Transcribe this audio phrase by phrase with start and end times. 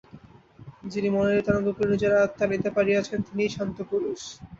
[0.91, 4.21] যিনি মনের এই তরঙ্গগুলি নিজের আয়ত্তে আনিতে পারিয়াছেন, তিনিই শান্ত পুরুষ।